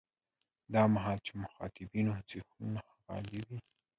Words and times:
دا 0.73 0.81
مهال 0.93 1.17
چې 1.25 1.31
مخاطبانو 1.43 2.11
ذهنونه 2.31 2.81
خالي 3.01 3.39
وي. 3.47 3.57